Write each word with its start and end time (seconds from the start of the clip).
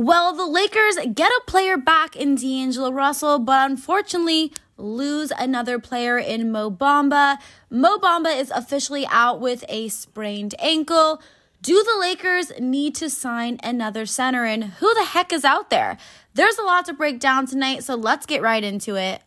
Well, 0.00 0.32
the 0.32 0.46
Lakers 0.46 0.96
get 1.12 1.32
a 1.32 1.42
player 1.48 1.76
back 1.76 2.14
in 2.14 2.36
D'Angelo 2.36 2.92
Russell, 2.92 3.40
but 3.40 3.68
unfortunately 3.68 4.52
lose 4.76 5.32
another 5.36 5.80
player 5.80 6.16
in 6.16 6.52
Mo 6.52 6.70
Bamba. 6.70 7.38
Mo 7.68 7.98
Bamba 7.98 8.38
is 8.38 8.52
officially 8.52 9.08
out 9.10 9.40
with 9.40 9.64
a 9.68 9.88
sprained 9.88 10.54
ankle. 10.60 11.20
Do 11.60 11.82
the 11.82 11.98
Lakers 11.98 12.52
need 12.60 12.94
to 12.94 13.10
sign 13.10 13.58
another 13.64 14.06
center? 14.06 14.44
And 14.44 14.62
who 14.62 14.94
the 14.94 15.04
heck 15.04 15.32
is 15.32 15.44
out 15.44 15.68
there? 15.68 15.98
There's 16.32 16.58
a 16.58 16.62
lot 16.62 16.84
to 16.84 16.92
break 16.92 17.18
down 17.18 17.48
tonight, 17.48 17.82
so 17.82 17.96
let's 17.96 18.24
get 18.24 18.40
right 18.40 18.62
into 18.62 18.94
it. 18.94 19.20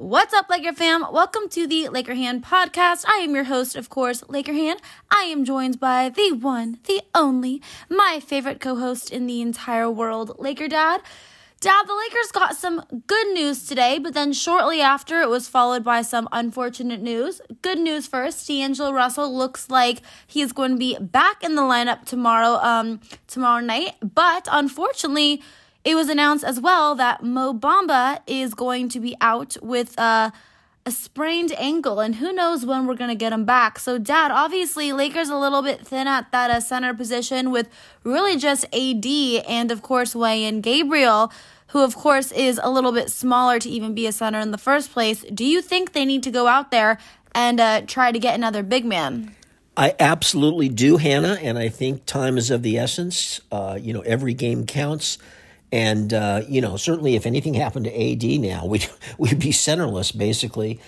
What's 0.00 0.32
up, 0.32 0.48
Laker 0.48 0.72
fam? 0.72 1.04
Welcome 1.12 1.50
to 1.50 1.66
the 1.66 1.90
Laker 1.90 2.14
Han 2.14 2.40
podcast. 2.40 3.04
I 3.06 3.16
am 3.16 3.34
your 3.34 3.44
host, 3.44 3.76
of 3.76 3.90
course, 3.90 4.24
Laker 4.28 4.54
Han. 4.54 4.78
I 5.10 5.24
am 5.24 5.44
joined 5.44 5.78
by 5.78 6.08
the 6.08 6.32
one, 6.32 6.78
the 6.84 7.02
only, 7.14 7.60
my 7.90 8.18
favorite 8.18 8.60
co 8.60 8.76
host 8.76 9.10
in 9.10 9.26
the 9.26 9.42
entire 9.42 9.90
world, 9.90 10.36
Laker 10.38 10.68
Dad. 10.68 11.02
Dad, 11.60 11.82
the 11.86 11.94
Lakers 11.94 12.32
got 12.32 12.56
some 12.56 12.82
good 13.06 13.34
news 13.34 13.66
today, 13.66 13.98
but 13.98 14.14
then 14.14 14.32
shortly 14.32 14.80
after, 14.80 15.20
it 15.20 15.28
was 15.28 15.48
followed 15.48 15.84
by 15.84 16.00
some 16.00 16.30
unfortunate 16.32 17.02
news. 17.02 17.42
Good 17.60 17.78
news 17.78 18.06
first: 18.06 18.48
D'Angelo 18.48 18.92
Russell 18.92 19.36
looks 19.36 19.68
like 19.68 20.00
he 20.26 20.40
is 20.40 20.54
going 20.54 20.70
to 20.70 20.78
be 20.78 20.96
back 20.98 21.44
in 21.44 21.56
the 21.56 21.62
lineup 21.62 22.06
tomorrow, 22.06 22.54
um, 22.62 23.02
tomorrow 23.26 23.60
night. 23.62 23.96
But 24.00 24.48
unfortunately, 24.50 25.42
it 25.84 25.94
was 25.94 26.08
announced 26.08 26.44
as 26.44 26.60
well 26.60 26.94
that 26.94 27.22
Mo 27.22 27.54
Bamba 27.54 28.20
is 28.26 28.54
going 28.54 28.88
to 28.90 29.00
be 29.00 29.16
out 29.20 29.56
with 29.62 29.98
uh, 29.98 30.30
a 30.86 30.90
sprained 30.90 31.52
ankle, 31.58 32.00
and 32.00 32.16
who 32.16 32.32
knows 32.32 32.64
when 32.64 32.86
we're 32.86 32.94
going 32.94 33.10
to 33.10 33.14
get 33.14 33.32
him 33.32 33.44
back. 33.44 33.78
So, 33.78 33.98
Dad, 33.98 34.30
obviously, 34.30 34.92
Lakers 34.92 35.28
a 35.28 35.36
little 35.36 35.62
bit 35.62 35.86
thin 35.86 36.06
at 36.06 36.30
that 36.32 36.50
uh, 36.50 36.60
center 36.60 36.94
position 36.94 37.50
with 37.50 37.68
really 38.04 38.36
just 38.36 38.64
AD 38.74 39.06
and, 39.46 39.70
of 39.70 39.82
course, 39.82 40.14
Wenyen 40.14 40.62
Gabriel, 40.62 41.32
who, 41.68 41.84
of 41.84 41.94
course, 41.94 42.32
is 42.32 42.58
a 42.62 42.70
little 42.70 42.92
bit 42.92 43.10
smaller 43.10 43.58
to 43.58 43.68
even 43.68 43.94
be 43.94 44.06
a 44.06 44.12
center 44.12 44.40
in 44.40 44.50
the 44.50 44.58
first 44.58 44.92
place. 44.92 45.24
Do 45.32 45.44
you 45.44 45.62
think 45.62 45.92
they 45.92 46.04
need 46.04 46.22
to 46.24 46.30
go 46.30 46.46
out 46.46 46.70
there 46.70 46.98
and 47.34 47.60
uh, 47.60 47.82
try 47.86 48.10
to 48.10 48.18
get 48.18 48.34
another 48.34 48.62
big 48.62 48.84
man? 48.84 49.34
I 49.76 49.94
absolutely 50.00 50.68
do, 50.68 50.96
Hannah, 50.96 51.38
and 51.40 51.56
I 51.56 51.68
think 51.68 52.04
time 52.04 52.36
is 52.36 52.50
of 52.50 52.62
the 52.62 52.76
essence. 52.76 53.40
Uh, 53.52 53.78
you 53.80 53.92
know, 53.92 54.00
every 54.00 54.34
game 54.34 54.66
counts. 54.66 55.18
And, 55.72 56.12
uh, 56.12 56.42
you 56.48 56.60
know, 56.60 56.76
certainly 56.76 57.14
if 57.14 57.26
anything 57.26 57.54
happened 57.54 57.84
to 57.84 58.12
AD 58.12 58.40
now, 58.40 58.66
we'd, 58.66 58.88
we'd 59.18 59.38
be 59.38 59.50
centerless, 59.50 60.16
basically. 60.16 60.80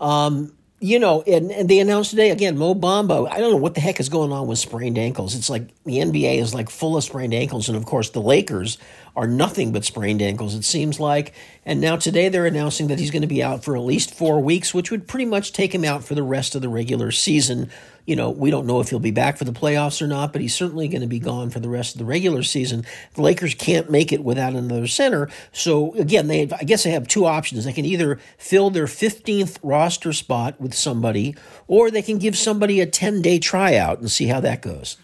Um, 0.00 0.52
you 0.82 0.98
know, 0.98 1.22
and, 1.22 1.52
and 1.52 1.68
they 1.68 1.78
announced 1.78 2.10
today 2.10 2.30
again, 2.30 2.56
Mo 2.56 2.74
Bamba. 2.74 3.30
I 3.30 3.38
don't 3.38 3.50
know 3.50 3.58
what 3.58 3.74
the 3.74 3.82
heck 3.82 4.00
is 4.00 4.08
going 4.08 4.32
on 4.32 4.46
with 4.46 4.58
sprained 4.58 4.96
ankles. 4.96 5.34
It's 5.34 5.50
like 5.50 5.68
the 5.84 5.98
NBA 5.98 6.38
is 6.38 6.54
like 6.54 6.70
full 6.70 6.96
of 6.96 7.04
sprained 7.04 7.34
ankles, 7.34 7.68
and 7.68 7.76
of 7.76 7.84
course 7.84 8.10
the 8.10 8.22
Lakers 8.22 8.78
are 9.16 9.26
nothing 9.26 9.72
but 9.72 9.84
sprained 9.84 10.22
ankles. 10.22 10.54
It 10.54 10.64
seems 10.64 11.00
like, 11.00 11.34
and 11.64 11.80
now 11.80 11.96
today 11.96 12.28
they're 12.28 12.46
announcing 12.46 12.88
that 12.88 12.98
he's 12.98 13.10
going 13.10 13.22
to 13.22 13.28
be 13.28 13.42
out 13.42 13.64
for 13.64 13.76
at 13.76 13.82
least 13.82 14.14
four 14.14 14.40
weeks, 14.40 14.72
which 14.72 14.90
would 14.90 15.08
pretty 15.08 15.26
much 15.26 15.52
take 15.52 15.74
him 15.74 15.84
out 15.84 16.04
for 16.04 16.14
the 16.14 16.22
rest 16.22 16.54
of 16.54 16.62
the 16.62 16.68
regular 16.68 17.10
season 17.10 17.70
you 18.10 18.16
know, 18.16 18.30
we 18.30 18.50
don't 18.50 18.66
know 18.66 18.80
if 18.80 18.90
he'll 18.90 18.98
be 18.98 19.12
back 19.12 19.36
for 19.36 19.44
the 19.44 19.52
playoffs 19.52 20.02
or 20.02 20.08
not, 20.08 20.32
but 20.32 20.42
he's 20.42 20.52
certainly 20.52 20.88
going 20.88 21.02
to 21.02 21.06
be 21.06 21.20
gone 21.20 21.48
for 21.48 21.60
the 21.60 21.68
rest 21.68 21.94
of 21.94 22.00
the 22.00 22.04
regular 22.04 22.42
season. 22.42 22.84
The 23.14 23.22
Lakers 23.22 23.54
can't 23.54 23.88
make 23.88 24.12
it 24.12 24.24
without 24.24 24.54
another 24.54 24.88
center. 24.88 25.28
So 25.52 25.94
again, 25.94 26.26
they 26.26 26.50
I 26.50 26.64
guess 26.64 26.82
they 26.82 26.90
have 26.90 27.06
two 27.06 27.26
options. 27.26 27.64
They 27.64 27.72
can 27.72 27.84
either 27.84 28.18
fill 28.36 28.70
their 28.70 28.86
15th 28.86 29.58
roster 29.62 30.12
spot 30.12 30.60
with 30.60 30.74
somebody, 30.74 31.36
or 31.68 31.90
they 31.90 32.02
can 32.02 32.18
give 32.18 32.36
somebody 32.36 32.80
a 32.80 32.86
10 32.86 33.22
day 33.22 33.38
tryout 33.38 34.00
and 34.00 34.10
see 34.10 34.26
how 34.26 34.40
that 34.40 34.60
goes. 34.60 34.96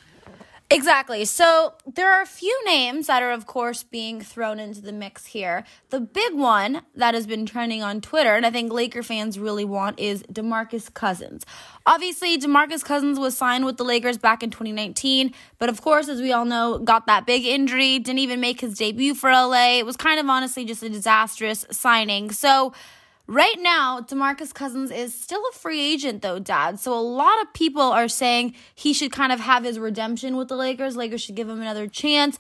Exactly. 0.69 1.25
So 1.25 1.75
there 1.87 2.13
are 2.13 2.23
a 2.23 2.27
few 2.27 2.61
names 2.65 3.07
that 3.07 3.23
are, 3.23 3.31
of 3.31 3.47
course, 3.47 3.85
being 3.85 4.21
thrown 4.21 4.59
into 4.59 4.81
the 4.81 4.93
mix 4.93 5.27
here. 5.27 5.63
The 5.91 6.01
big 6.01 6.35
one 6.35 6.83
that 6.97 7.15
has 7.15 7.25
been 7.25 7.47
trending 7.47 7.85
on 7.85 8.01
Twitter, 8.01 8.35
and 8.35 8.45
I 8.45 8.51
think 8.51 8.73
Laker 8.73 9.05
fans 9.05 9.39
really 9.39 9.65
want, 9.65 10.01
is 10.01 10.25
DeMarcus 10.25 10.93
Cousins. 10.93 11.47
Obviously, 11.87 12.37
DeMarcus 12.37 12.85
Cousins 12.85 13.17
was 13.17 13.37
signed 13.37 13.65
with 13.65 13.77
the 13.77 13.85
Lakers 13.85 14.19
back 14.19 14.43
in 14.43 14.51
2019, 14.51 15.33
but 15.61 15.69
of 15.69 15.83
course, 15.83 16.09
as 16.09 16.21
we 16.21 16.33
all 16.33 16.45
know, 16.45 16.79
got 16.79 17.07
that 17.07 17.27
big 17.27 17.45
injury, 17.45 18.01
didn't 18.01 18.19
even 18.19 18.41
make 18.41 18.61
his 18.61 18.77
debut 18.77 19.15
for 19.15 19.31
LA. 19.31 19.79
It 19.79 19.87
was 19.87 19.97
kind 19.97 20.19
of 20.19 20.29
honestly 20.29 20.65
just 20.65 20.83
a 20.83 20.89
disastrous 20.89 21.65
signing. 21.71 22.33
So, 22.33 22.73
Right 23.29 23.57
now, 23.59 24.01
DeMarcus 24.01 24.55
Cousins 24.55 24.93
is 24.93 25.13
still 25.13 25.43
a 25.51 25.55
free 25.55 25.81
agent, 25.81 26.23
though, 26.23 26.39
Dad. 26.39 26.79
So 26.79 26.97
a 26.97 27.01
lot 27.01 27.43
of 27.43 27.53
people 27.53 27.83
are 27.83 28.07
saying 28.07 28.55
he 28.73 28.93
should 28.93 29.11
kind 29.11 29.33
of 29.33 29.41
have 29.41 29.65
his 29.65 29.81
redemption 29.81 30.37
with 30.37 30.49
the 30.49 30.57
Lakers. 30.57 30.97
Lakers 30.97 31.23
should 31.23 31.35
give 31.35 31.49
him 31.49 31.61
another 31.61 31.89
chance. 31.89 32.39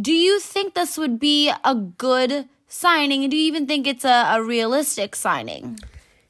Do 0.00 0.12
you 0.12 0.38
think 0.38 0.74
this 0.74 0.96
would 0.96 1.18
be 1.18 1.52
a 1.64 1.74
good 1.74 2.48
signing? 2.68 3.24
And 3.24 3.30
do 3.30 3.36
you 3.36 3.46
even 3.46 3.66
think 3.66 3.88
it's 3.88 4.04
a, 4.04 4.36
a 4.36 4.42
realistic 4.42 5.16
signing? 5.16 5.80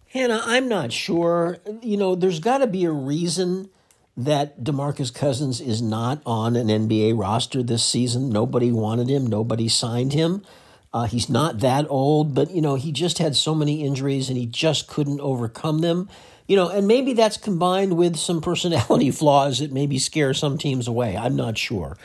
Hannah, 0.09 0.43
I'm 0.45 0.67
not 0.67 0.93
sure. 0.93 1.59
You 1.83 1.99
know, 1.99 2.15
there's 2.15 2.41
got 2.41 2.59
to 2.59 2.67
be 2.67 2.85
a 2.85 2.91
reason 2.91 3.69
that 4.17 4.65
DeMarcus 4.65 5.15
Cousins 5.15 5.61
is 5.61 5.83
not 5.83 6.23
on 6.25 6.57
an 6.57 6.69
NBA 6.69 7.19
roster 7.19 7.63
this 7.63 7.85
season. 7.85 8.31
Nobody 8.31 8.73
wanted 8.73 9.09
him, 9.09 9.27
nobody 9.27 9.69
signed 9.69 10.15
him. 10.15 10.43
Uh, 10.93 11.05
he's 11.05 11.29
not 11.29 11.61
that 11.61 11.87
old, 11.89 12.35
but 12.35 12.51
you 12.51 12.61
know 12.61 12.75
he 12.75 12.93
just 12.93 13.19
had 13.19 13.37
so 13.37 13.55
many 13.55 13.85
injuries 13.85 14.29
and 14.29 14.37
he 14.37 14.47
just 14.47 14.89
couldn't 14.89 15.21
overcome 15.21 15.81
them. 15.81 16.09
You 16.49 16.57
know, 16.57 16.69
and 16.69 16.89
maybe 16.89 17.13
that's 17.13 17.37
combined 17.37 17.97
with 17.97 18.17
some 18.17 18.41
personality 18.41 19.11
flaws 19.13 19.61
that 19.61 19.71
maybe 19.71 19.99
scare 19.99 20.35
some 20.35 20.59
teams 20.59 20.89
away. 20.89 21.17
I'm 21.17 21.37
not 21.37 21.57
sure. 21.57 21.97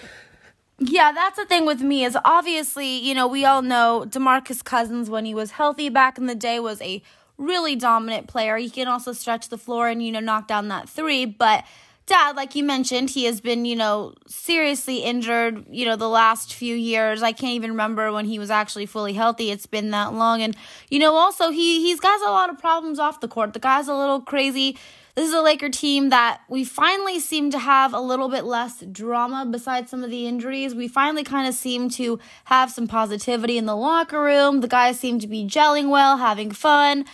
Yeah, 0.77 1.13
that's 1.13 1.37
the 1.37 1.45
thing 1.45 1.65
with 1.65 1.81
me 1.81 2.03
is 2.03 2.17
obviously, 2.25 2.97
you 2.97 3.13
know, 3.13 3.27
we 3.27 3.45
all 3.45 3.61
know 3.61 4.05
DeMarcus 4.07 4.63
Cousins 4.63 5.09
when 5.09 5.25
he 5.25 5.33
was 5.33 5.51
healthy 5.51 5.87
back 5.89 6.17
in 6.17 6.25
the 6.25 6.35
day 6.35 6.59
was 6.59 6.81
a 6.81 7.01
really 7.37 7.75
dominant 7.75 8.27
player. 8.27 8.57
He 8.57 8.69
can 8.69 8.87
also 8.87 9.13
stretch 9.13 9.49
the 9.49 9.57
floor 9.57 9.87
and 9.87 10.03
you 10.05 10.11
know 10.11 10.19
knock 10.19 10.47
down 10.47 10.67
that 10.67 10.89
3, 10.89 11.25
but 11.25 11.65
dad, 12.05 12.35
like 12.35 12.55
you 12.55 12.63
mentioned, 12.63 13.09
he 13.09 13.25
has 13.25 13.41
been, 13.41 13.65
you 13.65 13.75
know, 13.75 14.13
seriously 14.27 14.99
injured, 14.99 15.65
you 15.69 15.85
know, 15.85 15.95
the 15.95 16.09
last 16.09 16.53
few 16.53 16.75
years. 16.75 17.23
I 17.23 17.31
can't 17.31 17.53
even 17.53 17.71
remember 17.71 18.11
when 18.11 18.25
he 18.25 18.39
was 18.39 18.51
actually 18.51 18.85
fully 18.85 19.13
healthy. 19.13 19.51
It's 19.51 19.65
been 19.65 19.91
that 19.91 20.13
long. 20.13 20.41
And, 20.41 20.55
you 20.89 20.99
know, 20.99 21.13
also 21.13 21.49
he 21.49 21.81
he's 21.81 21.99
got 21.99 22.21
a 22.21 22.31
lot 22.31 22.49
of 22.49 22.59
problems 22.59 22.99
off 22.99 23.21
the 23.21 23.27
court. 23.27 23.53
The 23.53 23.59
guy's 23.59 23.87
a 23.87 23.95
little 23.95 24.21
crazy. 24.21 24.77
This 25.15 25.29
is 25.29 25.33
a 25.33 25.41
Laker 25.41 25.69
team 25.69 26.09
that 26.09 26.41
we 26.49 26.65
finally 26.65 27.21
seem 27.21 27.49
to 27.51 27.59
have 27.59 27.93
a 27.93 28.01
little 28.01 28.27
bit 28.27 28.43
less 28.43 28.81
drama 28.81 29.47
besides 29.49 29.89
some 29.89 30.03
of 30.03 30.09
the 30.09 30.27
injuries. 30.27 30.75
We 30.75 30.89
finally 30.89 31.23
kind 31.23 31.47
of 31.47 31.53
seem 31.55 31.89
to 31.91 32.19
have 32.45 32.69
some 32.69 32.85
positivity 32.85 33.57
in 33.57 33.65
the 33.65 33.77
locker 33.77 34.21
room. 34.21 34.59
The 34.59 34.67
guys 34.67 34.99
seem 34.99 35.19
to 35.19 35.27
be 35.27 35.47
gelling 35.47 35.89
well, 35.89 36.17
having 36.17 36.51
fun. 36.51 37.05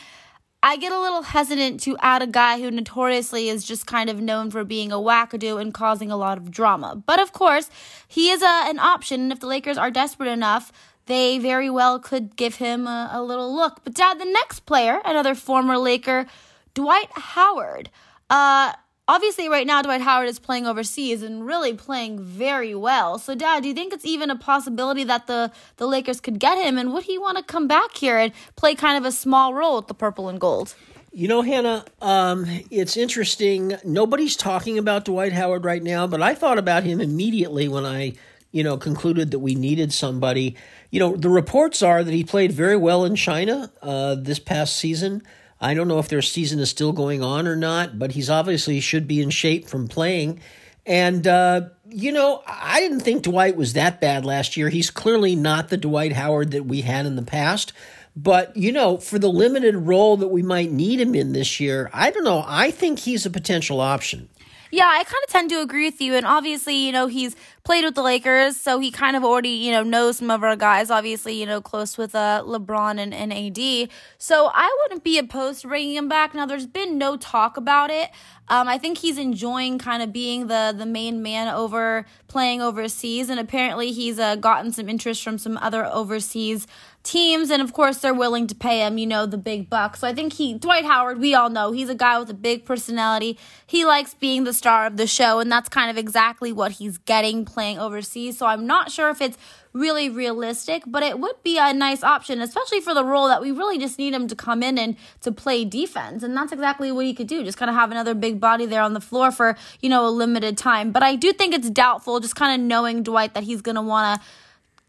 I 0.64 0.78
get 0.78 0.92
a 0.92 1.00
little 1.00 1.24
hesitant 1.24 1.80
to 1.82 1.98
add 2.02 2.22
a 2.22 2.28
guy 2.28 2.62
who 2.62 2.70
notoriously 2.70 3.50
is 3.50 3.64
just 3.64 3.88
kind 3.88 4.10
of 4.10 4.22
known 4.22 4.52
for 4.52 4.64
being 4.64 4.92
a 4.92 4.98
wackadoo 4.98 5.60
and 5.60 5.74
causing 5.74 6.12
a 6.12 6.18
lot 6.18 6.38
of 6.38 6.52
drama. 6.52 7.02
But 7.04 7.20
of 7.20 7.34
course, 7.34 7.70
he 8.08 8.30
is 8.30 8.44
a, 8.44 8.70
an 8.70 8.78
option, 8.78 9.22
and 9.22 9.32
if 9.32 9.40
the 9.40 9.48
Lakers 9.48 9.78
are 9.78 9.90
desperate 9.90 10.30
enough, 10.30 10.72
they 11.08 11.40
very 11.40 11.70
well 11.70 12.00
could 12.00 12.36
give 12.36 12.56
him 12.56 12.86
a, 12.86 13.10
a 13.12 13.24
little 13.24 13.54
look. 13.56 13.84
But, 13.84 13.96
Dad, 13.96 14.20
the 14.20 14.26
next 14.26 14.62
player, 14.68 15.02
another 15.04 15.34
former 15.34 15.78
Laker, 15.78 16.28
Dwight 16.76 17.10
Howard. 17.14 17.90
Uh, 18.30 18.74
obviously 19.12 19.50
right 19.50 19.68
now 19.68 19.82
Dwight 19.82 20.00
Howard 20.00 20.30
is 20.30 20.40
playing 20.40 20.66
overseas 20.66 21.22
and 21.22 21.46
really 21.46 21.74
playing 21.74 22.24
very 22.24 22.74
well. 22.74 23.20
So 23.20 23.36
dad, 23.36 23.64
do 23.64 23.68
you 23.68 23.76
think 23.76 23.92
it's 23.92 24.06
even 24.06 24.30
a 24.30 24.38
possibility 24.38 25.04
that 25.04 25.28
the 25.28 25.52
the 25.78 25.86
Lakers 25.86 26.22
could 26.22 26.40
get 26.40 26.58
him 26.58 26.78
and 26.78 26.94
would 26.94 27.04
he 27.04 27.18
want 27.18 27.38
to 27.38 27.44
come 27.44 27.68
back 27.68 27.96
here 27.96 28.18
and 28.18 28.32
play 28.56 28.74
kind 28.74 28.98
of 28.98 29.04
a 29.06 29.12
small 29.12 29.54
role 29.54 29.76
with 29.76 29.88
the 29.88 29.94
purple 29.94 30.30
and 30.30 30.40
gold? 30.40 30.76
You 31.12 31.28
know, 31.28 31.42
Hannah, 31.42 31.84
um, 32.02 32.46
it's 32.70 32.96
interesting. 32.96 33.76
Nobody's 33.84 34.38
talking 34.38 34.78
about 34.78 35.04
Dwight 35.04 35.34
Howard 35.34 35.66
right 35.66 35.84
now, 35.84 36.08
but 36.08 36.22
I 36.22 36.34
thought 36.34 36.58
about 36.58 36.84
him 36.84 37.02
immediately 37.02 37.68
when 37.68 37.86
I, 37.86 38.14
you 38.52 38.64
know, 38.64 38.78
concluded 38.78 39.32
that 39.32 39.40
we 39.40 39.54
needed 39.54 39.92
somebody. 39.92 40.56
You 40.90 41.02
know, 41.02 41.18
the 41.18 41.30
reports 41.30 41.82
are 41.84 42.02
that 42.02 42.14
he 42.14 42.24
played 42.24 42.54
very 42.54 42.78
well 42.78 43.04
in 43.04 43.18
China 43.18 43.74
uh, 43.82 44.16
this 44.16 44.40
past 44.40 44.78
season. 44.78 45.22
I 45.62 45.76
don't 45.76 45.88
know 45.88 46.00
if 46.00 46.10
their 46.10 46.24
season 46.24 46.60
is 46.60 46.70
still 46.70 46.92
going 46.92 47.22
on 47.22 47.48
or 47.48 47.56
not, 47.56 48.00
but 48.00 48.14
he's 48.14 48.30
obviously 48.30 48.80
should 48.80 49.08
be 49.08 49.22
in 49.22 49.30
shape 49.30 49.68
from 49.68 49.88
playing. 49.88 50.40
And, 50.86 51.28
uh, 51.28 51.70
you 51.88 52.12
know, 52.12 52.42
I 52.48 52.80
didn't 52.80 53.02
think 53.02 53.24
Dwight 53.24 53.56
was 53.56 53.74
that 53.74 54.02
bad 54.02 54.26
last 54.26 54.58
year. 54.58 54.70
He's 54.70 54.90
clearly 54.90 55.36
not 55.36 55.70
the 55.70 55.78
Dwight 55.78 56.14
Howard 56.14 56.52
that 56.52 56.66
we 56.66 56.82
had 56.82 57.06
in 57.06 57.16
the 57.16 57.22
past. 57.22 57.74
But, 58.16 58.58
you 58.58 58.72
know, 58.72 58.98
for 58.98 59.20
the 59.20 59.30
limited 59.30 59.76
role 59.76 60.18
that 60.18 60.28
we 60.28 60.42
might 60.42 60.72
need 60.72 61.00
him 61.00 61.16
in 61.16 61.32
this 61.32 61.60
year, 61.60 61.90
I 61.94 62.12
don't 62.12 62.26
know. 62.26 62.44
I 62.46 62.72
think 62.72 63.00
he's 63.00 63.26
a 63.26 63.30
potential 63.30 63.80
option. 63.80 64.28
Yeah, 64.74 64.88
I 64.88 65.04
kind 65.04 65.22
of 65.28 65.30
tend 65.30 65.50
to 65.50 65.62
agree 65.62 65.86
with 65.86 66.00
you. 66.00 66.16
And 66.16 66.26
obviously, 66.26 66.76
you 66.76 66.94
know, 66.94 67.08
he's 67.08 67.36
played 67.66 67.84
with 67.84 67.94
the 67.94 68.02
Lakers, 68.02 68.56
so 68.56 68.80
he 68.80 68.90
kind 68.90 69.18
of 69.18 69.24
already, 69.24 69.50
you 69.50 69.72
know, 69.72 69.84
knows 69.84 70.18
some 70.18 70.32
of 70.32 70.44
our 70.44 70.56
guys, 70.56 70.90
obviously, 70.90 71.34
you 71.38 71.46
know, 71.46 71.60
close 71.60 71.98
with 71.98 72.16
uh, 72.16 72.42
LeBron 72.46 72.98
and, 72.98 73.14
and 73.14 73.34
AD. 73.34 73.90
So 74.18 74.50
I 74.54 74.74
wouldn't 74.82 75.04
be 75.04 75.18
opposed 75.18 75.62
to 75.62 75.68
bringing 75.68 75.96
him 75.96 76.08
back. 76.08 76.34
Now, 76.34 76.46
there's 76.46 76.68
been 76.68 76.98
no 76.98 77.18
talk 77.18 77.58
about 77.58 77.90
it. 77.90 78.12
Um, 78.48 78.68
I 78.68 78.78
think 78.78 78.98
he's 78.98 79.18
enjoying 79.18 79.78
kind 79.78 80.04
of 80.04 80.12
being 80.12 80.48
the 80.48 80.74
the 80.78 80.86
main 80.86 81.22
man 81.22 81.48
over 81.48 82.06
playing 82.28 82.62
overseas, 82.62 83.30
and 83.30 83.40
apparently 83.40 83.92
he's 83.94 84.20
uh, 84.20 84.36
gotten 84.36 84.72
some 84.74 84.90
interest 84.90 85.24
from 85.24 85.38
some 85.38 85.58
other 85.58 85.86
overseas 85.86 86.68
teams, 87.04 87.50
and 87.50 87.62
of 87.62 87.74
course 87.74 87.98
they're 87.98 88.14
willing 88.14 88.48
to 88.48 88.56
pay 88.56 88.86
him, 88.86 88.98
you 88.98 89.08
know, 89.08 89.26
the 89.26 89.38
big 89.38 89.70
bucks. 89.70 90.02
So 90.02 90.08
I 90.08 90.14
think 90.14 90.34
he, 90.34 90.54
Dwight 90.54 90.86
Howard, 90.86 91.20
we 91.20 91.34
all 91.34 91.50
know 91.50 91.72
he's 91.72 91.90
a 91.90 91.96
guy 91.96 92.20
with 92.20 92.30
a 92.30 92.36
big 92.36 92.66
personality. 92.66 93.38
He 93.66 93.86
likes 93.86 94.14
being 94.14 94.44
the 94.44 94.54
star 94.54 94.86
of 94.86 94.98
the 94.98 95.08
show, 95.08 95.40
and 95.40 95.52
that's 95.52 95.70
kind 95.70 95.90
of 95.90 95.98
exactly 95.98 96.52
what 96.52 96.74
he's 96.74 96.98
getting 96.98 97.46
playing 97.46 97.80
overseas. 97.80 98.38
So 98.38 98.46
I'm 98.46 98.68
not 98.68 98.92
sure 98.92 99.10
if 99.10 99.22
it's 99.22 99.38
really 99.74 100.10
realistic, 100.10 100.84
but 100.86 101.02
it 101.02 101.18
would 101.18 101.42
be 101.44 101.58
a 101.58 101.74
nice 101.74 102.04
option, 102.04 102.42
especially 102.42 102.82
for 102.82 102.94
the 102.94 103.06
role 103.06 103.28
that 103.28 103.42
we 103.42 103.52
really 103.52 103.78
just 103.78 103.98
need 103.98 104.14
him 104.14 104.28
to 104.28 104.36
come 104.36 104.62
in 104.62 104.78
and 104.78 104.98
to 105.22 105.32
play 105.32 105.64
defense. 105.64 106.24
And 106.24 106.36
that's 106.36 106.52
exactly 106.52 106.92
what 106.92 107.06
he 107.06 107.14
could 107.14 107.28
do. 107.28 107.44
Just 107.44 107.58
kind 107.58 107.70
of 107.70 107.76
have 107.76 107.92
another 107.92 108.14
big 108.14 108.40
body 108.40 108.66
there 108.66 108.82
on 108.82 108.94
the 108.94 109.00
floor 109.00 109.32
for, 109.32 109.56
you 109.80 109.90
know, 109.90 110.06
a 110.06 110.12
limited 110.12 110.58
time. 110.58 110.92
But 110.92 111.04
I 111.04 111.16
do 111.16 111.32
think 111.32 111.54
it's 111.54 111.70
doubtful, 111.70 112.20
just 112.20 112.36
kind 112.36 112.62
of 112.62 112.68
knowing 112.68 113.02
Dwight 113.02 113.34
that 113.34 113.44
he's 113.44 113.62
going 113.62 113.76
to 113.76 113.82
want 113.82 114.22
to 114.22 114.28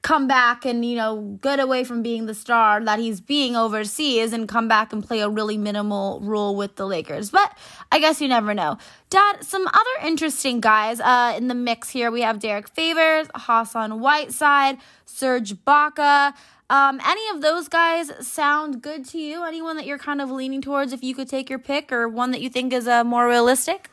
come 0.03 0.27
back 0.27 0.65
and 0.65 0.85
you 0.85 0.97
know 0.97 1.39
get 1.41 1.61
away 1.61 1.85
from 1.85 2.03
being 2.03 2.27
the 2.27 2.35
star 2.35 2.85
that 2.85 2.99
he's 2.99 3.21
being 3.21 3.57
overseas 3.57 4.33
and 4.33 4.49
come 4.49 4.67
back 4.69 4.93
and 4.93 5.05
play 5.05 5.21
a 5.21 5.29
really 5.29 5.57
minimal 5.57 6.21
role 6.23 6.57
with 6.57 6.77
the 6.77 6.87
Lakers. 6.87 7.31
But 7.31 7.57
I 7.91 7.99
guess 8.01 8.21
you 8.21 8.29
never 8.29 8.53
know. 8.53 8.79
Dad, 9.11 9.45
some 9.45 9.67
other 9.67 10.07
interesting 10.07 10.61
guys 10.61 11.01
uh, 11.01 11.35
in 11.37 11.49
the 11.49 11.55
mix 11.55 11.91
here. 11.91 12.11
We 12.11 12.23
have 12.23 12.41
Derrick 12.41 12.69
Favors, 12.69 13.29
Hassan 13.35 14.01
Whiteside, 14.01 14.79
Serge 15.07 15.55
Ibaka. 15.55 16.35
Um, 16.69 17.01
any 17.07 17.29
of 17.29 17.43
those 17.43 17.69
guys 17.69 18.11
sound 18.27 18.83
good 18.83 19.05
to 19.11 19.19
you? 19.19 19.45
Anyone 19.45 19.77
that 19.77 19.87
you're 19.87 19.99
kind 19.99 20.23
of 20.23 20.31
leaning 20.31 20.63
towards 20.63 20.93
if 20.93 21.05
you 21.05 21.15
could 21.15 21.29
take 21.29 21.51
your 21.51 21.59
pick 21.59 21.93
or 21.93 22.09
one 22.09 22.31
that 22.31 22.41
you 22.41 22.49
think 22.49 22.73
is 22.73 22.89
uh, 22.89 23.05
more 23.05 23.29
realistic? 23.29 23.92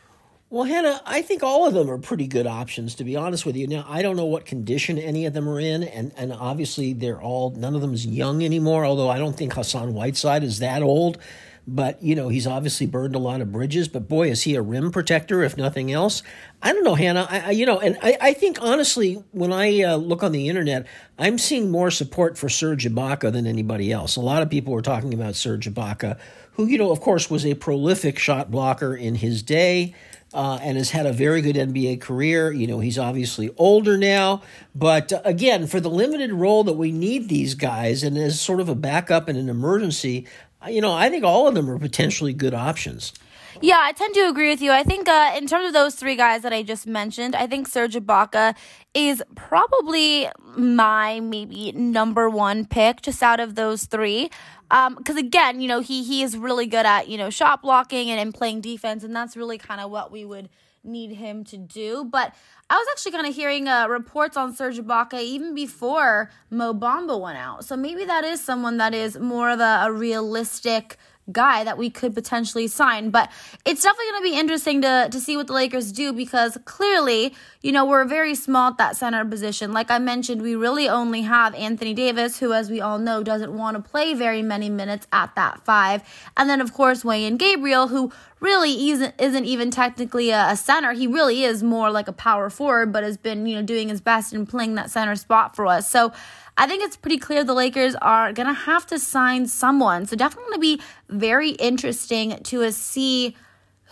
Well, 0.52 0.64
Hannah, 0.64 1.00
I 1.06 1.22
think 1.22 1.44
all 1.44 1.68
of 1.68 1.76
them 1.76 1.92
are 1.92 2.00
pretty 2.00 2.26
good 2.26 2.48
options, 2.48 2.96
to 2.96 3.04
be 3.04 3.16
honest 3.16 3.46
with 3.46 3.56
you. 3.56 3.68
Now, 3.68 3.86
I 3.88 4.02
don't 4.02 4.16
know 4.16 4.26
what 4.26 4.48
condition 4.48 4.98
any 4.98 5.28
of 5.28 5.34
them 5.34 5.48
are 5.48 5.60
in, 5.60 5.84
and, 5.84 6.12
and 6.18 6.34
obviously 6.34 6.94
they're 6.94 7.22
all, 7.22 7.52
none 7.52 7.76
of 7.76 7.82
them 7.82 7.94
is 7.94 8.04
young 8.04 8.44
anymore, 8.44 8.84
although 8.84 9.10
I 9.10 9.20
don't 9.20 9.38
think 9.38 9.54
Hassan 9.54 9.94
Whiteside 9.94 10.44
is 10.44 10.58
that 10.58 10.82
old. 10.82 11.20
But, 11.68 12.02
you 12.02 12.16
know, 12.16 12.30
he's 12.30 12.48
obviously 12.48 12.88
burned 12.88 13.14
a 13.14 13.20
lot 13.20 13.42
of 13.42 13.52
bridges, 13.52 13.88
but 13.88 14.08
boy, 14.08 14.32
is 14.32 14.42
he 14.42 14.56
a 14.56 14.62
rim 14.64 14.92
protector, 14.92 15.44
if 15.44 15.56
nothing 15.56 15.92
else. 15.92 16.24
I 16.64 16.74
don't 16.74 16.84
know, 16.84 16.96
Hannah. 16.96 17.28
I, 17.30 17.40
I 17.40 17.52
you 17.52 17.68
know, 17.68 17.80
and 17.80 17.96
I, 18.02 18.18
I 18.20 18.34
think 18.34 18.58
honestly, 18.60 19.24
when 19.34 19.54
I 19.54 19.84
uh, 19.84 19.98
look 19.98 20.24
on 20.24 20.32
the 20.32 20.50
internet, 20.50 20.88
I'm 21.20 21.38
seeing 21.38 21.70
more 21.70 21.92
support 21.92 22.40
for 22.40 22.50
Serge 22.50 22.86
Ibaka 22.88 23.32
than 23.32 23.46
anybody 23.46 23.92
else. 23.92 24.16
A 24.16 24.22
lot 24.22 24.42
of 24.42 24.50
people 24.50 24.74
were 24.74 24.82
talking 24.82 25.14
about 25.14 25.36
Serge 25.36 25.72
Ibaka, 25.72 26.18
who, 26.54 26.66
you 26.66 26.80
know, 26.80 26.90
of 26.90 27.02
course, 27.02 27.30
was 27.30 27.46
a 27.46 27.54
prolific 27.54 28.18
shot 28.18 28.50
blocker 28.50 28.96
in 28.96 29.14
his 29.14 29.44
day 29.44 29.94
uh, 30.34 30.60
and 30.62 30.78
has 30.78 30.92
had 30.92 31.06
a 31.06 31.14
very 31.14 31.42
good 31.42 31.56
NBA 31.56 32.02
career. 32.02 32.52
You 32.52 32.68
know, 32.68 32.80
he's 32.80 32.98
obviously 32.98 33.54
older 33.58 33.98
now, 33.98 34.42
but 34.76 35.12
uh, 35.12 35.22
again, 35.26 35.68
for 35.68 35.80
the 35.80 35.90
limited 35.90 36.32
role 36.32 36.64
that 36.64 36.74
we 36.74 36.92
need 36.92 37.30
these 37.30 37.56
guys, 37.56 38.04
and 38.04 38.18
as 38.18 38.40
sort 38.40 38.60
of 38.60 38.70
a 38.70 38.76
backup 38.76 39.30
in 39.30 39.36
an 39.36 39.50
emergency, 39.50 40.28
you 40.68 40.82
know, 40.82 40.94
I 40.94 41.10
think 41.10 41.24
all 41.24 41.48
of 41.48 41.56
them 41.56 41.70
are 41.70 41.80
potentially 41.80 42.34
good 42.34 42.54
options. 42.54 43.14
Yeah, 43.62 43.80
I 43.82 43.92
tend 43.92 44.14
to 44.14 44.22
agree 44.22 44.50
with 44.50 44.62
you. 44.62 44.72
I 44.72 44.84
think 44.84 45.10
uh, 45.10 45.34
in 45.36 45.46
terms 45.46 45.68
of 45.68 45.74
those 45.74 45.96
three 45.96 46.16
guys 46.16 46.44
that 46.44 46.54
I 46.54 46.64
just 46.64 46.88
mentioned, 46.88 47.36
I 47.36 47.46
think 47.46 47.68
Serge 47.68 47.96
Ibaka 47.96 48.56
is 48.94 49.22
probably 49.36 50.30
my 50.56 51.20
maybe 51.20 51.74
number 51.74 52.30
one 52.30 52.66
pick 52.66 53.02
just 53.02 53.22
out 53.22 53.42
of 53.42 53.56
those 53.56 53.84
three. 53.86 54.30
Because 54.70 55.16
um, 55.16 55.18
again, 55.18 55.62
you 55.62 55.68
know, 55.68 55.80
he 55.80 56.04
he 56.04 56.22
is 56.22 56.38
really 56.38 56.68
good 56.68 56.86
at 56.86 57.08
you 57.08 57.18
know 57.18 57.30
shot 57.30 57.62
blocking 57.62 58.10
and, 58.10 58.20
and 58.20 58.34
playing 58.34 58.62
defense, 58.62 59.04
and 59.04 59.16
that's 59.16 59.36
really 59.36 59.58
kind 59.58 59.82
of 59.82 59.90
what 59.90 60.12
we 60.12 60.26
would 60.26 60.50
need 60.84 61.12
him 61.12 61.44
to 61.46 61.58
do. 61.58 62.06
But 62.06 62.34
I 62.70 62.76
was 62.76 62.88
actually 62.92 63.12
kind 63.14 63.28
of 63.28 63.36
hearing 63.36 63.68
uh, 63.68 63.88
reports 63.88 64.38
on 64.38 64.56
Serge 64.56 64.78
Ibaka 64.78 65.22
even 65.22 65.56
before 65.56 66.30
Mo 66.50 66.74
Bamba 66.74 67.20
went 67.20 67.38
out. 67.38 67.66
So 67.66 67.76
maybe 67.76 68.06
that 68.06 68.24
is 68.24 68.44
someone 68.44 68.78
that 68.78 68.94
is 68.94 69.18
more 69.18 69.50
of 69.50 69.60
a, 69.60 69.82
a 69.86 69.92
realistic 69.92 70.98
guy 71.32 71.64
that 71.64 71.78
we 71.78 71.90
could 71.90 72.14
potentially 72.14 72.68
sign. 72.68 73.10
But 73.10 73.32
it's 73.66 73.84
definitely 73.84 74.12
going 74.12 74.24
to 74.24 74.32
be 74.32 74.40
interesting 74.40 74.82
to, 74.82 75.10
to 75.12 75.20
see 75.20 75.38
what 75.38 75.48
the 75.48 75.54
Lakers 75.54 75.92
do 75.92 76.14
because 76.14 76.58
clearly, 76.66 77.36
you 77.62 77.72
know, 77.72 77.86
we're 77.86 78.06
very 78.06 78.36
small 78.36 78.72
at 78.72 78.78
that 78.78 78.98
center 78.98 79.24
position. 79.26 79.72
Like 79.74 79.92
I 79.92 80.00
mentioned, 80.00 80.42
we 80.42 80.56
really 80.56 80.88
only 80.88 81.22
have 81.22 81.54
Anthony 81.56 81.94
Davis, 81.94 82.40
who, 82.40 82.54
as 82.54 82.70
we 82.70 82.82
all 82.82 83.00
know, 83.00 83.24
doesn't 83.24 83.56
want 83.56 83.78
to 83.78 83.90
play 83.90 84.14
very 84.14 84.42
many 84.42 84.70
minutes 84.70 85.08
at 85.12 85.36
that 85.36 85.64
five. 85.66 86.04
And 86.38 86.50
then, 86.50 86.62
of 86.62 86.74
course, 86.74 87.04
Wayne 87.04 87.38
Gabriel, 87.38 87.88
who 87.88 88.12
really 88.40 88.90
isn't, 88.90 89.16
isn't 89.20 89.46
even 89.46 89.72
technically 89.72 90.30
a, 90.30 90.50
a 90.50 90.56
center. 90.56 90.94
He 90.94 91.08
really 91.08 91.44
is 91.44 91.62
more 91.64 91.92
like 91.92 92.08
a 92.08 92.14
power 92.14 92.50
forward, 92.50 92.92
but 92.92 93.04
has 93.04 93.18
been, 93.18 93.46
you 93.46 93.56
know, 93.56 93.62
doing 93.62 93.90
his 93.90 94.02
best 94.02 94.34
in 94.34 94.46
playing 94.46 94.76
that 94.76 94.90
center 94.90 95.16
spot 95.16 95.56
for 95.56 95.68
us. 95.68 95.90
So 95.90 96.14
I 96.58 96.68
think 96.68 96.84
it's 96.84 96.98
pretty 96.98 97.18
clear 97.18 97.44
the 97.44 97.54
Lakers 97.54 97.96
are 97.96 98.34
going 98.34 98.48
to 98.48 98.54
have 98.54 98.86
to 98.88 99.00
sign 99.00 99.48
someone. 99.48 100.06
So 100.06 100.16
definitely 100.16 100.50
going 100.50 100.56
to 100.56 100.78
be 100.78 100.84
very 101.10 101.52
interesting 101.52 102.42
to 102.44 102.72
see 102.72 103.36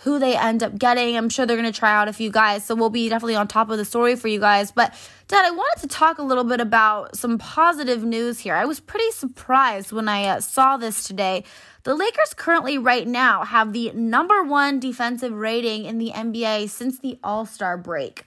who 0.02 0.18
they 0.18 0.36
end 0.36 0.62
up 0.62 0.78
getting. 0.78 1.16
I'm 1.16 1.28
sure 1.28 1.44
they're 1.44 1.56
going 1.56 1.70
to 1.70 1.78
try 1.78 1.92
out 1.92 2.08
a 2.08 2.12
few 2.12 2.30
guys. 2.30 2.64
So 2.64 2.74
we'll 2.74 2.90
be 2.90 3.08
definitely 3.08 3.36
on 3.36 3.48
top 3.48 3.70
of 3.70 3.78
the 3.78 3.84
story 3.84 4.14
for 4.16 4.28
you 4.28 4.38
guys. 4.38 4.70
But 4.70 4.94
Dad, 5.26 5.44
I 5.44 5.50
wanted 5.50 5.80
to 5.82 5.88
talk 5.88 6.18
a 6.18 6.22
little 6.22 6.44
bit 6.44 6.60
about 6.60 7.16
some 7.16 7.38
positive 7.38 8.04
news 8.04 8.38
here. 8.38 8.54
I 8.54 8.64
was 8.64 8.80
pretty 8.80 9.10
surprised 9.10 9.92
when 9.92 10.08
I 10.08 10.26
uh, 10.26 10.40
saw 10.40 10.76
this 10.76 11.04
today. 11.04 11.44
The 11.82 11.94
Lakers 11.94 12.34
currently, 12.34 12.78
right 12.78 13.06
now, 13.06 13.44
have 13.44 13.72
the 13.72 13.90
number 13.92 14.42
one 14.42 14.78
defensive 14.78 15.32
rating 15.32 15.84
in 15.84 15.98
the 15.98 16.12
NBA 16.14 16.68
since 16.68 16.98
the 16.98 17.18
All 17.24 17.46
Star 17.46 17.76
break 17.76 18.24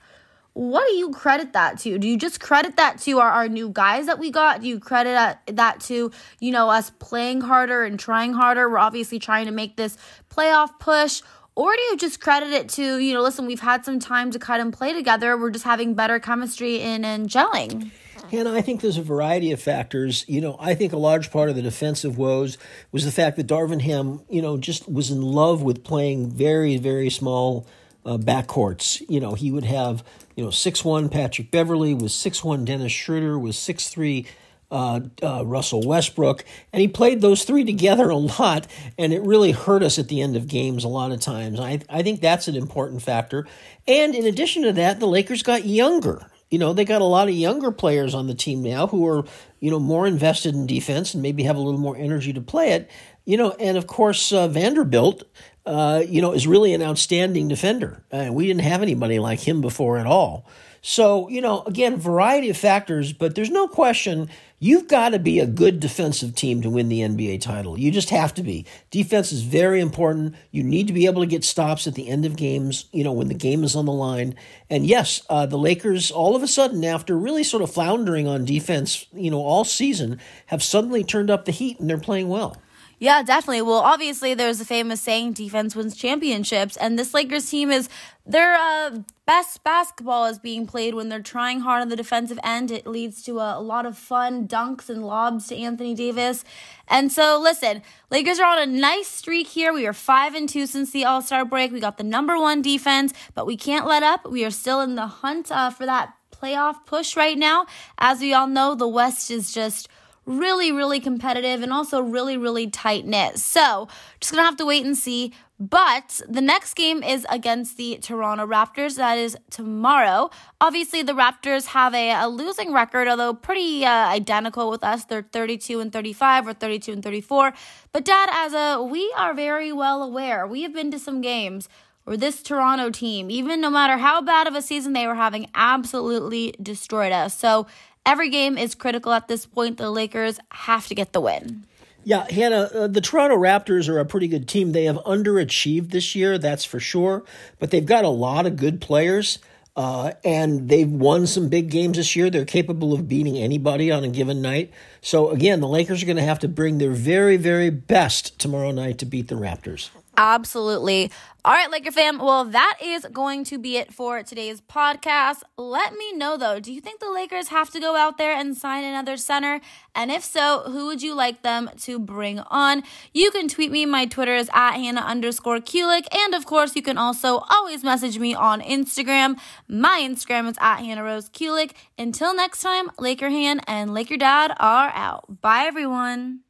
what 0.54 0.86
do 0.86 0.94
you 0.94 1.10
credit 1.10 1.54
that 1.54 1.78
to? 1.80 1.98
Do 1.98 2.06
you 2.06 2.18
just 2.18 2.38
credit 2.40 2.76
that 2.76 2.98
to 3.00 3.20
our, 3.20 3.30
our 3.30 3.48
new 3.48 3.70
guys 3.70 4.06
that 4.06 4.18
we 4.18 4.30
got? 4.30 4.60
Do 4.60 4.68
you 4.68 4.78
credit 4.78 5.38
that 5.46 5.80
to, 5.82 6.10
you 6.40 6.50
know, 6.50 6.68
us 6.68 6.90
playing 6.98 7.40
harder 7.40 7.84
and 7.84 7.98
trying 7.98 8.34
harder? 8.34 8.68
We're 8.68 8.78
obviously 8.78 9.18
trying 9.18 9.46
to 9.46 9.52
make 9.52 9.76
this 9.76 9.96
playoff 10.30 10.78
push. 10.78 11.22
Or 11.54 11.74
do 11.74 11.82
you 11.82 11.96
just 11.96 12.20
credit 12.20 12.50
it 12.50 12.68
to, 12.70 12.98
you 12.98 13.12
know, 13.12 13.22
listen, 13.22 13.46
we've 13.46 13.60
had 13.60 13.84
some 13.84 13.98
time 13.98 14.30
to 14.30 14.38
cut 14.38 14.60
and 14.60 14.72
play 14.72 14.92
together. 14.92 15.36
We're 15.36 15.50
just 15.50 15.64
having 15.64 15.94
better 15.94 16.18
chemistry 16.18 16.80
in 16.80 17.04
and 17.04 17.28
gelling. 17.28 17.90
And 18.30 18.48
I 18.48 18.62
think 18.62 18.80
there's 18.80 18.96
a 18.96 19.02
variety 19.02 19.52
of 19.52 19.60
factors. 19.60 20.24
You 20.26 20.40
know, 20.40 20.56
I 20.58 20.74
think 20.74 20.94
a 20.94 20.96
large 20.98 21.30
part 21.30 21.50
of 21.50 21.56
the 21.56 21.60
defensive 21.60 22.16
woes 22.16 22.56
was 22.90 23.04
the 23.04 23.12
fact 23.12 23.36
that 23.36 23.46
Darvin 23.46 23.82
Ham, 23.82 24.22
you 24.30 24.40
know, 24.40 24.56
just 24.56 24.90
was 24.90 25.10
in 25.10 25.20
love 25.20 25.60
with 25.62 25.84
playing 25.84 26.30
very, 26.30 26.78
very 26.78 27.10
small 27.10 27.66
uh, 28.06 28.16
backcourts. 28.16 29.02
You 29.08 29.20
know, 29.20 29.34
he 29.34 29.50
would 29.50 29.64
have 29.64 30.02
you 30.36 30.44
know, 30.44 30.50
six 30.50 30.84
one 30.84 31.08
Patrick 31.08 31.50
Beverley, 31.50 31.94
was 31.94 32.14
six 32.14 32.42
one 32.42 32.64
Dennis 32.64 32.92
Schroeder 32.92 33.38
was 33.38 33.58
six 33.58 33.88
three 33.88 34.26
uh, 34.72 35.00
uh, 35.22 35.44
Russell 35.46 35.82
Westbrook, 35.82 36.44
and 36.72 36.80
he 36.80 36.88
played 36.88 37.20
those 37.20 37.44
three 37.44 37.64
together 37.64 38.08
a 38.08 38.16
lot, 38.16 38.66
and 38.98 39.12
it 39.12 39.22
really 39.22 39.52
hurt 39.52 39.82
us 39.82 39.98
at 39.98 40.08
the 40.08 40.20
end 40.20 40.34
of 40.34 40.48
games 40.48 40.82
a 40.82 40.88
lot 40.88 41.12
of 41.12 41.20
times. 41.20 41.60
I 41.60 41.80
I 41.88 42.02
think 42.02 42.20
that's 42.20 42.48
an 42.48 42.56
important 42.56 43.02
factor. 43.02 43.46
And 43.86 44.14
in 44.14 44.26
addition 44.26 44.62
to 44.64 44.72
that, 44.72 44.98
the 44.98 45.06
Lakers 45.06 45.42
got 45.42 45.64
younger. 45.64 46.26
You 46.50 46.58
know, 46.58 46.72
they 46.72 46.84
got 46.84 47.00
a 47.00 47.06
lot 47.06 47.28
of 47.28 47.34
younger 47.34 47.70
players 47.70 48.14
on 48.14 48.26
the 48.26 48.34
team 48.34 48.62
now 48.62 48.86
who 48.86 49.06
are, 49.06 49.24
you 49.60 49.70
know, 49.70 49.80
more 49.80 50.06
invested 50.06 50.54
in 50.54 50.66
defense 50.66 51.14
and 51.14 51.22
maybe 51.22 51.44
have 51.44 51.56
a 51.56 51.60
little 51.60 51.80
more 51.80 51.96
energy 51.96 52.32
to 52.34 52.42
play 52.42 52.72
it. 52.72 52.90
You 53.24 53.36
know, 53.36 53.52
and 53.52 53.78
of 53.78 53.86
course, 53.86 54.32
uh, 54.32 54.48
Vanderbilt 54.48 55.22
uh, 55.64 56.02
you 56.08 56.20
know, 56.20 56.32
is 56.32 56.46
really 56.46 56.74
an 56.74 56.82
outstanding 56.82 57.48
defender. 57.48 58.02
Uh, 58.10 58.30
we 58.32 58.46
didn't 58.46 58.62
have 58.62 58.82
anybody 58.82 59.18
like 59.18 59.40
him 59.40 59.60
before 59.60 59.98
at 59.98 60.06
all. 60.06 60.46
So, 60.84 61.28
you 61.28 61.40
know, 61.40 61.62
again, 61.62 61.96
variety 61.96 62.50
of 62.50 62.56
factors, 62.56 63.12
but 63.12 63.36
there's 63.36 63.50
no 63.50 63.68
question 63.68 64.28
you've 64.58 64.88
got 64.88 65.10
to 65.10 65.18
be 65.18 65.38
a 65.38 65.46
good 65.46 65.78
defensive 65.78 66.34
team 66.34 66.60
to 66.62 66.70
win 66.70 66.88
the 66.88 67.00
NBA 67.00 67.40
title. 67.40 67.78
You 67.78 67.92
just 67.92 68.10
have 68.10 68.34
to 68.34 68.42
be. 68.42 68.66
Defense 68.90 69.32
is 69.32 69.42
very 69.42 69.80
important. 69.80 70.34
You 70.50 70.64
need 70.64 70.88
to 70.88 70.92
be 70.92 71.06
able 71.06 71.22
to 71.22 71.26
get 71.26 71.44
stops 71.44 71.86
at 71.86 71.94
the 71.94 72.08
end 72.08 72.24
of 72.24 72.36
games, 72.36 72.86
you 72.92 73.04
know, 73.04 73.12
when 73.12 73.28
the 73.28 73.34
game 73.34 73.62
is 73.62 73.76
on 73.76 73.86
the 73.86 73.92
line. 73.92 74.34
And 74.70 74.84
yes, 74.84 75.22
uh, 75.28 75.46
the 75.46 75.58
Lakers, 75.58 76.10
all 76.10 76.34
of 76.34 76.42
a 76.42 76.48
sudden, 76.48 76.84
after 76.84 77.16
really 77.16 77.44
sort 77.44 77.62
of 77.62 77.72
floundering 77.72 78.26
on 78.26 78.44
defense, 78.44 79.06
you 79.12 79.30
know, 79.30 79.40
all 79.40 79.64
season, 79.64 80.20
have 80.46 80.64
suddenly 80.64 81.04
turned 81.04 81.30
up 81.30 81.44
the 81.44 81.52
heat 81.52 81.78
and 81.78 81.88
they're 81.88 81.98
playing 81.98 82.28
well. 82.28 82.56
Yeah, 83.02 83.24
definitely. 83.24 83.62
Well, 83.62 83.80
obviously, 83.80 84.32
there's 84.32 84.60
a 84.60 84.64
famous 84.64 85.00
saying, 85.00 85.32
defense 85.32 85.74
wins 85.74 85.96
championships. 85.96 86.76
And 86.76 86.96
this 86.96 87.12
Lakers 87.12 87.50
team 87.50 87.72
is 87.72 87.88
their 88.24 88.54
uh, 88.54 89.00
best 89.26 89.64
basketball 89.64 90.26
is 90.26 90.38
being 90.38 90.68
played 90.68 90.94
when 90.94 91.08
they're 91.08 91.20
trying 91.20 91.62
hard 91.62 91.82
on 91.82 91.88
the 91.88 91.96
defensive 91.96 92.38
end. 92.44 92.70
It 92.70 92.86
leads 92.86 93.24
to 93.24 93.40
a, 93.40 93.58
a, 93.58 93.60
lot 93.60 93.86
of 93.86 93.98
fun 93.98 94.46
dunks 94.46 94.88
and 94.88 95.04
lobs 95.04 95.48
to 95.48 95.56
Anthony 95.56 95.94
Davis. 95.94 96.44
And 96.86 97.10
so, 97.10 97.40
listen, 97.42 97.82
Lakers 98.08 98.38
are 98.38 98.46
on 98.46 98.62
a 98.62 98.66
nice 98.66 99.08
streak 99.08 99.48
here. 99.48 99.72
We 99.72 99.84
are 99.88 99.92
five 99.92 100.36
and 100.36 100.48
two 100.48 100.66
since 100.66 100.92
the 100.92 101.04
All 101.04 101.22
Star 101.22 101.44
break. 101.44 101.72
We 101.72 101.80
got 101.80 101.98
the 101.98 102.04
number 102.04 102.38
one 102.38 102.62
defense, 102.62 103.12
but 103.34 103.48
we 103.48 103.56
can't 103.56 103.84
let 103.84 104.04
up. 104.04 104.30
We 104.30 104.44
are 104.44 104.50
still 104.52 104.80
in 104.80 104.94
the 104.94 105.08
hunt 105.08 105.50
uh, 105.50 105.70
for 105.70 105.86
that 105.86 106.14
playoff 106.30 106.86
push 106.86 107.16
right 107.16 107.36
now. 107.36 107.66
As 107.98 108.20
we 108.20 108.32
all 108.32 108.46
know, 108.46 108.76
the 108.76 108.86
West 108.86 109.28
is 109.28 109.52
just 109.52 109.88
really, 110.24 110.70
really 110.72 111.00
competitive 111.00 111.62
and 111.62 111.72
also 111.72 112.00
really, 112.00 112.36
really 112.36 112.68
tight 112.68 113.06
knit. 113.06 113.38
So, 113.38 113.88
just 114.20 114.32
gonna 114.32 114.44
have 114.44 114.56
to 114.56 114.66
wait 114.66 114.84
and 114.84 114.96
see. 114.96 115.32
But 115.58 116.20
the 116.28 116.40
next 116.40 116.74
game 116.74 117.04
is 117.04 117.24
against 117.30 117.76
the 117.76 117.96
Toronto 118.02 118.44
Raptors. 118.44 118.96
That 118.96 119.16
is 119.16 119.36
tomorrow. 119.50 120.30
Obviously, 120.60 121.02
the 121.02 121.12
Raptors 121.12 121.66
have 121.66 121.94
a, 121.94 122.10
a 122.10 122.28
losing 122.28 122.72
record, 122.72 123.06
although 123.06 123.32
pretty 123.32 123.84
uh, 123.84 124.08
identical 124.08 124.70
with 124.70 124.82
us. 124.82 125.04
They're 125.04 125.22
32 125.22 125.78
and 125.78 125.92
35 125.92 126.48
or 126.48 126.52
32 126.52 126.92
and 126.94 127.02
34. 127.02 127.52
But, 127.92 128.04
Dad, 128.04 128.28
as 128.32 128.54
a 128.54 128.82
we 128.82 129.12
are 129.16 129.34
very 129.34 129.72
well 129.72 130.02
aware, 130.02 130.48
we 130.48 130.62
have 130.62 130.74
been 130.74 130.90
to 130.90 130.98
some 130.98 131.20
games 131.20 131.68
where 132.04 132.16
this 132.16 132.42
Toronto 132.42 132.90
team, 132.90 133.30
even 133.30 133.60
no 133.60 133.70
matter 133.70 133.98
how 133.98 134.20
bad 134.20 134.48
of 134.48 134.56
a 134.56 134.62
season 134.62 134.92
they 134.92 135.06
were 135.06 135.14
having, 135.14 135.48
absolutely 135.54 136.56
destroyed 136.60 137.12
us. 137.12 137.38
So, 137.38 137.68
every 138.04 138.30
game 138.30 138.58
is 138.58 138.74
critical 138.74 139.12
at 139.12 139.28
this 139.28 139.46
point. 139.46 139.78
The 139.78 139.90
Lakers 139.90 140.38
have 140.50 140.86
to 140.88 140.94
get 140.94 141.12
the 141.12 141.20
win. 141.20 141.64
Yeah, 142.04 142.26
Hannah, 142.30 142.68
uh, 142.74 142.86
the 142.88 143.00
Toronto 143.00 143.36
Raptors 143.36 143.88
are 143.88 143.98
a 143.98 144.04
pretty 144.04 144.26
good 144.26 144.48
team. 144.48 144.72
They 144.72 144.84
have 144.84 144.96
underachieved 144.96 145.90
this 145.90 146.16
year, 146.16 146.36
that's 146.36 146.64
for 146.64 146.80
sure, 146.80 147.24
but 147.60 147.70
they've 147.70 147.86
got 147.86 148.04
a 148.04 148.08
lot 148.08 148.46
of 148.46 148.56
good 148.56 148.80
players. 148.80 149.38
Uh, 149.74 150.12
and 150.22 150.68
they've 150.68 150.90
won 150.90 151.26
some 151.26 151.48
big 151.48 151.70
games 151.70 151.96
this 151.96 152.14
year. 152.14 152.28
They're 152.28 152.44
capable 152.44 152.92
of 152.92 153.08
beating 153.08 153.38
anybody 153.38 153.90
on 153.90 154.04
a 154.04 154.08
given 154.08 154.42
night. 154.42 154.70
So, 155.00 155.30
again, 155.30 155.60
the 155.60 155.68
Lakers 155.68 156.02
are 156.02 156.06
going 156.06 156.18
to 156.18 156.22
have 156.22 156.40
to 156.40 156.48
bring 156.48 156.76
their 156.76 156.90
very, 156.90 157.38
very 157.38 157.70
best 157.70 158.38
tomorrow 158.38 158.70
night 158.70 158.98
to 158.98 159.06
beat 159.06 159.28
the 159.28 159.34
Raptors. 159.34 159.88
Absolutely. 160.16 161.10
All 161.44 161.54
right, 161.54 161.70
Laker 161.70 161.90
fam. 161.90 162.18
Well, 162.18 162.44
that 162.44 162.78
is 162.80 163.04
going 163.10 163.42
to 163.44 163.58
be 163.58 163.76
it 163.76 163.92
for 163.92 164.22
today's 164.22 164.60
podcast. 164.60 165.42
Let 165.56 165.94
me 165.94 166.12
know 166.12 166.36
though, 166.36 166.60
do 166.60 166.72
you 166.72 166.80
think 166.80 167.00
the 167.00 167.10
Lakers 167.10 167.48
have 167.48 167.70
to 167.70 167.80
go 167.80 167.96
out 167.96 168.16
there 168.18 168.32
and 168.32 168.56
sign 168.56 168.84
another 168.84 169.16
center? 169.16 169.60
And 169.94 170.12
if 170.12 170.22
so, 170.22 170.64
who 170.66 170.86
would 170.86 171.02
you 171.02 171.14
like 171.14 171.42
them 171.42 171.70
to 171.80 171.98
bring 171.98 172.38
on? 172.40 172.84
You 173.12 173.30
can 173.32 173.48
tweet 173.48 173.72
me. 173.72 173.86
My 173.86 174.04
Twitter 174.04 174.36
is 174.36 174.50
at 174.54 174.74
Hannah 174.74 175.00
underscore 175.00 175.58
Kulik. 175.58 176.06
And 176.14 176.34
of 176.34 176.46
course, 176.46 176.76
you 176.76 176.82
can 176.82 176.98
also 176.98 177.38
always 177.50 177.82
message 177.82 178.18
me 178.18 178.34
on 178.34 178.60
Instagram. 178.60 179.36
My 179.66 180.00
Instagram 180.00 180.48
is 180.48 180.56
at 180.60 180.76
Hannah 180.76 181.02
Rose 181.02 181.28
Kulik. 181.28 181.72
Until 181.98 182.36
next 182.36 182.60
time, 182.60 182.90
Laker 182.98 183.30
Han 183.30 183.60
and 183.66 183.92
Laker 183.92 184.16
Dad 184.18 184.54
are 184.60 184.90
out. 184.94 185.40
Bye, 185.40 185.64
everyone. 185.64 186.42